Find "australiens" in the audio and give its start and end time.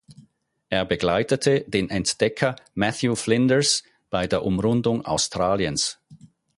5.05-5.99